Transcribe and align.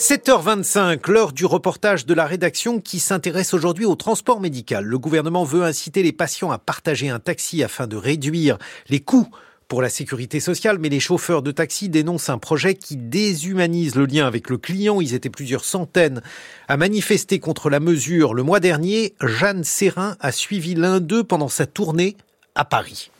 7h25, 0.00 1.10
l'heure 1.10 1.32
du 1.34 1.44
reportage 1.44 2.06
de 2.06 2.14
la 2.14 2.24
rédaction 2.24 2.80
qui 2.80 3.00
s'intéresse 3.00 3.52
aujourd'hui 3.52 3.84
au 3.84 3.96
transport 3.96 4.40
médical. 4.40 4.86
Le 4.86 4.98
gouvernement 4.98 5.44
veut 5.44 5.62
inciter 5.62 6.02
les 6.02 6.12
patients 6.12 6.50
à 6.50 6.56
partager 6.56 7.10
un 7.10 7.18
taxi 7.18 7.62
afin 7.62 7.86
de 7.86 7.96
réduire 7.96 8.56
les 8.88 9.00
coûts 9.00 9.28
pour 9.68 9.82
la 9.82 9.90
sécurité 9.90 10.40
sociale, 10.40 10.78
mais 10.78 10.88
les 10.88 11.00
chauffeurs 11.00 11.42
de 11.42 11.50
taxi 11.50 11.90
dénoncent 11.90 12.30
un 12.30 12.38
projet 12.38 12.76
qui 12.76 12.96
déshumanise 12.96 13.94
le 13.94 14.06
lien 14.06 14.26
avec 14.26 14.48
le 14.48 14.56
client. 14.56 15.02
Ils 15.02 15.12
étaient 15.12 15.28
plusieurs 15.28 15.66
centaines 15.66 16.22
à 16.66 16.78
manifester 16.78 17.38
contre 17.38 17.68
la 17.68 17.78
mesure. 17.78 18.32
Le 18.32 18.42
mois 18.42 18.60
dernier, 18.60 19.12
Jeanne 19.20 19.64
Serrin 19.64 20.16
a 20.20 20.32
suivi 20.32 20.74
l'un 20.74 21.00
d'eux 21.00 21.24
pendant 21.24 21.48
sa 21.48 21.66
tournée 21.66 22.16
à 22.54 22.64
Paris. 22.64 23.10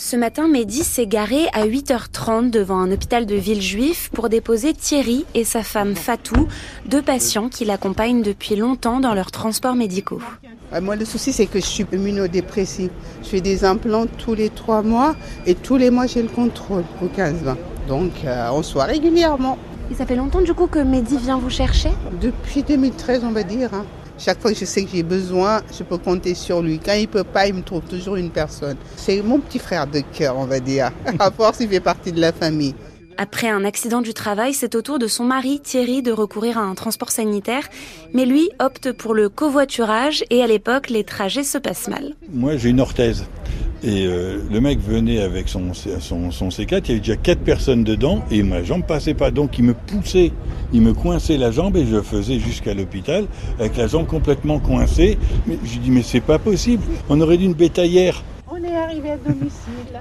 Ce 0.00 0.14
matin, 0.14 0.46
Mehdi 0.46 0.84
s'est 0.84 1.08
garé 1.08 1.48
à 1.52 1.66
8h30 1.66 2.50
devant 2.50 2.78
un 2.78 2.92
hôpital 2.92 3.26
de 3.26 3.34
Villejuif 3.34 4.10
pour 4.14 4.28
déposer 4.28 4.72
Thierry 4.72 5.24
et 5.34 5.42
sa 5.42 5.64
femme 5.64 5.96
Fatou, 5.96 6.46
deux 6.86 7.02
patients 7.02 7.48
qui 7.48 7.64
l'accompagnent 7.64 8.22
depuis 8.22 8.54
longtemps 8.54 9.00
dans 9.00 9.12
leurs 9.12 9.32
transports 9.32 9.74
médicaux. 9.74 10.20
Ah, 10.70 10.80
moi, 10.80 10.94
le 10.94 11.04
souci, 11.04 11.32
c'est 11.32 11.46
que 11.46 11.58
je 11.58 11.66
suis 11.66 11.84
immunodépressive. 11.92 12.90
Je 13.24 13.28
fais 13.28 13.40
des 13.40 13.64
implants 13.64 14.06
tous 14.06 14.34
les 14.34 14.50
trois 14.50 14.82
mois 14.82 15.16
et 15.46 15.56
tous 15.56 15.76
les 15.76 15.90
mois, 15.90 16.06
j'ai 16.06 16.22
le 16.22 16.28
contrôle 16.28 16.84
au 17.02 17.06
15-20. 17.06 17.56
Donc, 17.88 18.12
euh, 18.24 18.50
on 18.52 18.62
soit 18.62 18.84
régulièrement. 18.84 19.58
Et 19.90 19.94
ça 19.94 20.06
fait 20.06 20.14
longtemps 20.14 20.42
du 20.42 20.54
coup 20.54 20.68
que 20.68 20.78
Mehdi 20.78 21.18
vient 21.18 21.38
vous 21.38 21.50
chercher? 21.50 21.90
Depuis 22.20 22.62
2013, 22.62 23.24
on 23.24 23.32
va 23.32 23.42
dire. 23.42 23.74
Hein. 23.74 23.84
Chaque 24.18 24.40
fois 24.40 24.52
que 24.52 24.58
je 24.58 24.64
sais 24.64 24.84
que 24.84 24.90
j'ai 24.92 25.04
besoin, 25.04 25.62
je 25.76 25.84
peux 25.84 25.96
compter 25.96 26.34
sur 26.34 26.60
lui. 26.60 26.80
Quand 26.84 26.94
il 26.94 27.06
peut 27.06 27.24
pas, 27.24 27.46
il 27.46 27.54
me 27.54 27.62
trouve 27.62 27.82
toujours 27.82 28.16
une 28.16 28.30
personne. 28.30 28.76
C'est 28.96 29.22
mon 29.22 29.38
petit 29.38 29.60
frère 29.60 29.86
de 29.86 30.00
cœur, 30.00 30.36
on 30.36 30.44
va 30.44 30.58
dire. 30.58 30.90
À 31.20 31.30
force, 31.30 31.58
il 31.60 31.68
fait 31.68 31.80
partie 31.80 32.10
de 32.10 32.20
la 32.20 32.32
famille. 32.32 32.74
Après 33.16 33.48
un 33.48 33.64
accident 33.64 34.00
du 34.00 34.14
travail, 34.14 34.54
c'est 34.54 34.76
au 34.76 34.82
tour 34.82 34.98
de 34.98 35.08
son 35.08 35.24
mari 35.24 35.60
Thierry 35.60 36.02
de 36.02 36.12
recourir 36.12 36.56
à 36.56 36.62
un 36.62 36.74
transport 36.74 37.10
sanitaire, 37.10 37.68
mais 38.12 38.26
lui 38.26 38.48
opte 38.60 38.92
pour 38.92 39.12
le 39.12 39.28
covoiturage 39.28 40.24
et 40.30 40.42
à 40.42 40.46
l'époque, 40.46 40.88
les 40.88 41.02
trajets 41.02 41.42
se 41.42 41.58
passent 41.58 41.88
mal. 41.88 42.14
Moi, 42.32 42.56
j'ai 42.56 42.70
une 42.70 42.80
orthèse. 42.80 43.24
Et 43.84 44.06
euh, 44.06 44.38
le 44.50 44.60
mec 44.60 44.80
venait 44.80 45.20
avec 45.20 45.48
son, 45.48 45.72
son, 45.72 46.32
son, 46.32 46.48
C4, 46.48 46.80
il 46.84 46.88
y 46.88 46.90
avait 46.90 46.98
déjà 46.98 47.16
quatre 47.16 47.42
personnes 47.42 47.84
dedans 47.84 48.24
et 48.30 48.42
ma 48.42 48.64
jambe 48.64 48.82
passait 48.84 49.14
pas. 49.14 49.30
Donc 49.30 49.56
il 49.58 49.64
me 49.64 49.74
poussait, 49.74 50.32
il 50.72 50.82
me 50.82 50.92
coinçait 50.92 51.36
la 51.36 51.52
jambe 51.52 51.76
et 51.76 51.86
je 51.86 52.00
faisais 52.00 52.40
jusqu'à 52.40 52.74
l'hôpital 52.74 53.26
avec 53.60 53.76
la 53.76 53.86
jambe 53.86 54.06
complètement 54.06 54.58
coincée. 54.58 55.16
Mais 55.46 55.58
je 55.64 55.78
dis 55.78 55.92
mais 55.92 56.02
c'est 56.02 56.20
pas 56.20 56.40
possible, 56.40 56.82
on 57.08 57.20
aurait 57.20 57.36
dû 57.36 57.44
une 57.44 57.54
bétaillère. 57.54 58.24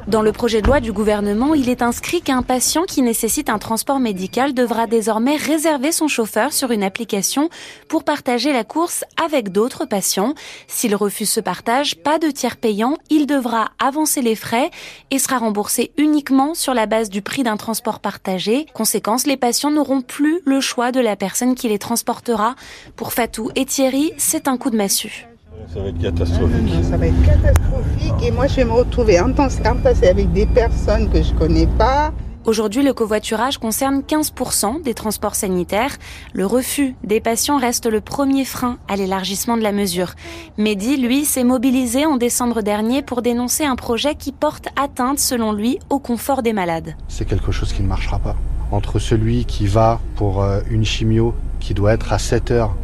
Dans 0.08 0.22
le 0.22 0.32
projet 0.32 0.62
de 0.62 0.68
loi 0.68 0.80
du 0.80 0.94
gouvernement, 0.94 1.54
il 1.54 1.70
est 1.70 1.82
inscrit 1.82 2.22
qu'un 2.22 2.42
patient 2.42 2.84
qui 2.84 3.02
nécessite 3.02 3.50
un 3.50 3.58
transport 3.58 4.00
médical 4.00 4.54
devra 4.54 4.88
désormais 4.88 5.36
réserver 5.36 5.92
son 5.92 6.08
chauffeur 6.08 6.54
sur 6.54 6.72
une 6.72 6.84
application 6.84 7.50
pour 7.90 8.04
partager 8.04 8.54
la 8.54 8.64
course 8.64 9.04
avec 9.24 9.52
d'autres 9.52 9.86
patients. 9.86 10.34
S'il 10.68 10.96
refuse 10.96 11.30
ce 11.30 11.40
partage, 11.40 11.98
pas 11.98 12.20
de 12.20 12.30
tiers 12.30 12.58
payant, 12.58 12.98
il 13.10 13.26
devra 13.28 13.72
avancer 13.80 14.22
les 14.22 14.36
frais 14.36 14.72
et 15.12 15.20
sera 15.20 15.38
remboursé 15.38 15.92
uniquement 15.98 16.54
sur 16.54 16.74
la 16.74 16.86
base 16.86 17.10
du 17.10 17.22
prix 17.22 17.44
d'un 17.44 17.58
transport 17.58 18.00
partagé. 18.00 18.66
Conséquence, 18.74 19.28
les 19.28 19.38
patients 19.38 19.72
n'auront 19.72 20.02
plus 20.02 20.40
le 20.46 20.62
choix 20.62 20.92
de 20.92 21.00
la 21.00 21.16
personne 21.16 21.56
qui 21.56 21.68
les 21.68 21.80
transportera. 21.80 22.56
Pour 22.96 23.14
Fatou 23.14 23.52
et 23.56 23.66
Thierry, 23.66 24.14
c'est 24.18 24.48
un 24.48 24.58
coup 24.58 24.70
de 24.70 24.78
massue. 24.78 25.28
Ça 25.74 25.82
va 25.82 25.90
être 25.90 26.00
catastrophique. 26.00 26.84
ça 26.84 26.98
va 26.98 27.08
être 27.08 27.26
catastrophique 27.26 28.14
et 28.24 28.32
moi 28.32 28.48
je 28.48 28.56
vais 28.56 28.66
me 28.66 28.72
retrouver 28.72 29.20
en 29.20 29.32
temps 29.34 29.48
passé 29.84 30.08
avec 30.08 30.32
des 30.32 30.46
personnes 30.46 31.10
que 31.10 31.22
je 31.22 31.34
connais 31.34 31.68
pas. 31.68 32.14
Aujourd'hui, 32.46 32.82
le 32.82 32.94
covoiturage 32.94 33.58
concerne 33.58 34.00
15% 34.00 34.82
des 34.82 34.94
transports 34.94 35.36
sanitaires. 35.36 35.98
Le 36.32 36.46
refus 36.46 36.96
des 37.04 37.20
patients 37.20 37.58
reste 37.58 37.88
le 37.88 38.00
premier 38.00 38.46
frein 38.46 38.78
à 38.88 38.96
l'élargissement 38.96 39.58
de 39.58 39.64
la 39.64 39.74
mesure. 39.74 40.14
Mehdi, 40.58 40.96
lui, 40.96 41.26
s'est 41.26 41.44
mobilisé 41.44 42.06
en 42.06 42.16
décembre 42.16 42.62
dernier 42.62 43.02
pour 43.02 43.22
dénoncer 43.22 43.66
un 43.66 43.76
projet 43.76 44.16
qui 44.16 44.32
porte 44.32 44.70
atteinte, 44.82 45.20
selon 45.20 45.52
lui, 45.52 45.80
au 45.90 46.00
confort 46.00 46.42
des 46.42 46.54
malades. 46.54 46.96
C'est 47.10 47.26
quelque 47.26 47.52
chose 47.52 47.74
qui 47.74 47.82
ne 47.82 47.88
marchera 47.88 48.18
pas. 48.18 48.38
Entre 48.72 48.98
celui 48.98 49.44
qui 49.44 49.68
va 49.68 50.00
pour 50.16 50.42
euh, 50.42 50.62
une 50.70 50.86
chimio 50.86 51.36
qui 51.60 51.74
doit 51.74 51.92
être 51.92 52.14
à 52.14 52.18
7 52.18 52.52
heures 52.52 52.78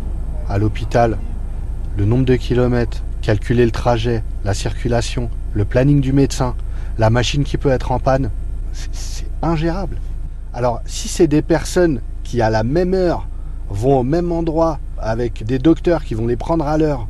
à 0.50 0.58
l'hôpital 0.58 1.18
le 1.98 2.06
nombre 2.06 2.26
de 2.26 2.36
kilomètres, 2.36 3.04
calculer 3.22 3.66
le 3.66 3.72
trajet, 3.72 4.24
la 4.44 4.54
circulation, 4.54 5.30
le 5.54 5.66
planning 5.66 6.02
du 6.02 6.14
médecin, 6.14 6.56
la 6.98 7.10
machine 7.10 7.44
qui 7.44 7.58
peut 7.58 7.70
être 7.70 7.92
en 7.92 8.00
panne, 8.00 8.32
c'est 8.72 9.28
ingérable. 9.42 9.98
Alors 10.54 10.82
si 10.86 11.08
c'est 11.08 11.28
des 11.28 11.42
personnes 11.42 12.02
qui 12.24 12.42
à 12.42 12.50
la 12.50 12.64
même 12.64 12.94
heure 12.94 13.28
vont 13.70 14.00
au 14.00 14.04
même 14.04 14.32
endroit 14.32 14.80
avec 14.98 15.46
des 15.46 15.60
docteurs 15.60 16.04
qui 16.04 16.16
vont 16.16 16.28
les 16.28 16.36
prendre 16.36 16.66
à 16.66 16.78
l'heure, 16.78 17.08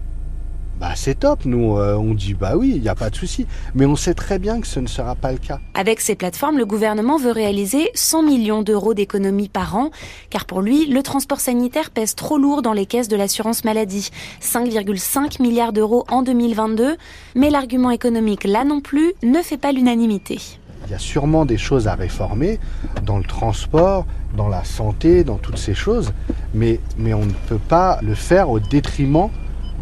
bah 0.79 0.93
c'est 0.95 1.19
top, 1.19 1.45
nous 1.45 1.77
euh, 1.77 1.95
on 1.95 2.13
dit 2.13 2.33
bah 2.33 2.53
oui, 2.57 2.73
il 2.75 2.81
n'y 2.81 2.89
a 2.89 2.95
pas 2.95 3.09
de 3.09 3.15
souci, 3.15 3.45
mais 3.75 3.85
on 3.85 3.95
sait 3.95 4.13
très 4.13 4.39
bien 4.39 4.59
que 4.59 4.67
ce 4.67 4.79
ne 4.79 4.87
sera 4.87 5.15
pas 5.15 5.31
le 5.31 5.37
cas. 5.37 5.59
Avec 5.75 6.01
ces 6.01 6.15
plateformes, 6.15 6.57
le 6.57 6.65
gouvernement 6.65 7.17
veut 7.17 7.31
réaliser 7.31 7.89
100 7.93 8.23
millions 8.23 8.63
d'euros 8.63 8.93
d'économies 8.93 9.49
par 9.49 9.75
an, 9.75 9.91
car 10.29 10.45
pour 10.45 10.61
lui, 10.61 10.87
le 10.87 11.03
transport 11.03 11.39
sanitaire 11.39 11.91
pèse 11.91 12.15
trop 12.15 12.37
lourd 12.37 12.61
dans 12.61 12.73
les 12.73 12.85
caisses 12.85 13.07
de 13.07 13.15
l'assurance 13.15 13.63
maladie, 13.63 14.09
5,5 14.41 15.41
milliards 15.41 15.73
d'euros 15.73 16.05
en 16.09 16.23
2022, 16.23 16.97
mais 17.35 17.49
l'argument 17.49 17.91
économique 17.91 18.43
là 18.43 18.63
non 18.63 18.81
plus 18.81 19.13
ne 19.21 19.41
fait 19.41 19.57
pas 19.57 19.71
l'unanimité. 19.71 20.39
Il 20.85 20.91
y 20.91 20.95
a 20.95 20.99
sûrement 20.99 21.45
des 21.45 21.57
choses 21.57 21.87
à 21.87 21.95
réformer 21.95 22.59
dans 23.05 23.17
le 23.17 23.23
transport, 23.23 24.05
dans 24.35 24.49
la 24.49 24.63
santé, 24.63 25.23
dans 25.23 25.37
toutes 25.37 25.57
ces 25.57 25.73
choses, 25.73 26.11
mais, 26.53 26.79
mais 26.97 27.13
on 27.13 27.25
ne 27.25 27.31
peut 27.47 27.59
pas 27.59 27.99
le 28.01 28.15
faire 28.15 28.49
au 28.49 28.59
détriment 28.59 29.29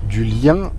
du 0.09 0.23
lien 0.23 0.71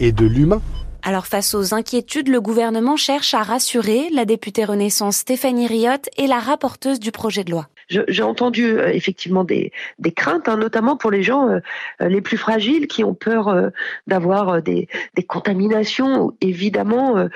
et 0.00 0.12
de 0.12 0.26
l'humain. 0.26 0.60
Alors 1.02 1.26
face 1.26 1.54
aux 1.54 1.72
inquiétudes, 1.72 2.28
le 2.28 2.40
gouvernement 2.40 2.96
cherche 2.96 3.32
à 3.32 3.42
rassurer 3.42 4.08
la 4.12 4.24
députée 4.24 4.64
Renaissance 4.64 5.18
Stéphanie 5.18 5.66
Riot 5.66 6.02
et 6.18 6.26
la 6.26 6.38
rapporteuse 6.38 7.00
du 7.00 7.10
projet 7.10 7.44
de 7.44 7.52
loi. 7.52 7.68
J'ai 7.88 8.22
entendu 8.22 8.78
euh, 8.78 8.88
effectivement 8.92 9.42
des, 9.42 9.72
craintes, 10.14 10.48
hein, 10.48 10.56
notamment 10.56 10.96
pour 10.96 11.10
les 11.10 11.22
gens 11.22 11.48
euh, 11.48 11.58
les 12.00 12.20
plus 12.20 12.36
fragiles 12.36 12.86
qui 12.86 13.02
ont 13.02 13.14
peur 13.14 13.48
euh, 13.48 13.70
d'avoir 14.06 14.62
des, 14.62 14.88
contaminations. 15.26 16.34
Évidemment, 16.40 17.28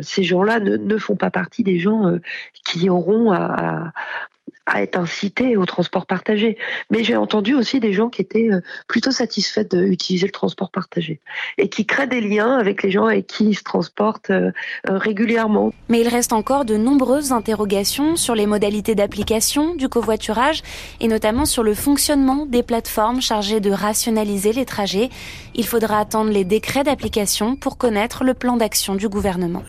ces 0.00 0.24
gens-là 0.24 0.58
ne, 0.58 0.98
font 0.98 1.16
pas 1.16 1.30
partie 1.30 1.62
des 1.62 1.78
gens 1.78 2.18
qui 2.64 2.88
auront 2.88 3.30
à, 3.30 3.92
à 4.66 4.82
être 4.82 4.98
incité 4.98 5.56
au 5.56 5.64
transport 5.64 6.06
partagé. 6.06 6.58
Mais 6.90 7.04
j'ai 7.04 7.16
entendu 7.16 7.54
aussi 7.54 7.80
des 7.80 7.92
gens 7.92 8.08
qui 8.08 8.20
étaient 8.20 8.50
euh, 8.50 8.60
plutôt 8.88 9.12
satisfaits 9.12 9.64
d'utiliser 9.70 10.26
le 10.26 10.32
transport 10.32 10.70
partagé 10.70 11.20
et 11.56 11.68
qui 11.68 11.86
créent 11.86 12.08
des 12.08 12.20
liens 12.20 12.58
avec 12.58 12.82
les 12.82 12.90
gens 12.90 13.06
avec 13.06 13.26
qui 13.26 13.54
se 13.54 13.62
transportent 13.62 14.30
euh, 14.30 14.50
euh, 14.90 14.98
régulièrement. 14.98 15.72
Mais 15.88 16.00
il 16.00 16.08
reste 16.08 16.32
encore 16.32 16.64
de 16.64 16.76
nombreuses 16.76 17.32
interrogations 17.32 18.16
sur 18.16 18.34
les 18.34 18.46
modalités 18.46 18.94
d'application 18.94 19.74
du 19.74 19.88
covoiturage 19.88 20.62
et 21.00 21.08
notamment 21.08 21.44
sur 21.44 21.62
le 21.62 21.74
fonctionnement 21.74 22.46
des 22.46 22.62
plateformes 22.62 23.20
chargées 23.20 23.60
de 23.60 23.70
rationaliser 23.70 24.52
les 24.52 24.64
trajets. 24.64 25.10
Il 25.54 25.66
faudra 25.66 26.00
attendre 26.00 26.30
les 26.30 26.44
décrets 26.44 26.84
d'application 26.84 27.56
pour 27.56 27.78
connaître 27.78 28.24
le 28.24 28.34
plan 28.34 28.56
d'action 28.56 28.94
du 28.94 29.08
gouvernement. 29.08 29.62